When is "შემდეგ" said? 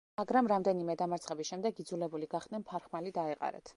1.53-1.81